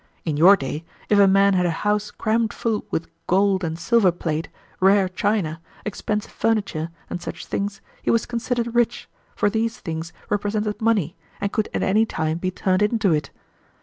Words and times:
In 0.25 0.35
your 0.35 0.55
day, 0.55 0.83
if 1.09 1.19
a 1.19 1.27
man 1.27 1.53
had 1.53 1.67
a 1.67 1.81
house 1.85 2.09
crammed 2.09 2.53
full 2.53 2.87
with 2.89 3.05
gold 3.27 3.63
and 3.63 3.77
silver 3.77 4.11
plate, 4.11 4.49
rare 4.79 5.07
china, 5.07 5.61
expensive 5.85 6.31
furniture, 6.31 6.89
and 7.07 7.21
such 7.21 7.45
things, 7.45 7.81
he 8.01 8.09
was 8.09 8.25
considered 8.25 8.73
rich, 8.73 9.07
for 9.35 9.47
these 9.47 9.77
things 9.79 10.11
represented 10.27 10.81
money, 10.81 11.15
and 11.39 11.53
could 11.53 11.69
at 11.71 11.83
any 11.83 12.07
time 12.07 12.39
be 12.39 12.49
turned 12.49 12.81
into 12.81 13.13
it. 13.13 13.29